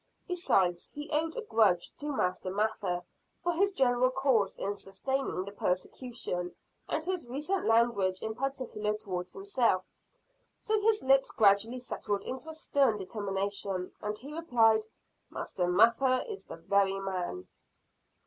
[0.27, 3.03] Besides, he owed a grudge to Master Mather,
[3.43, 6.55] for his general course in sustaining the persecution,
[6.89, 9.85] and his recent language in particular towards himself.
[10.59, 14.87] So his lips gradually settled into a stern determination, and he replied
[15.29, 17.47] "Master Mather is the very man."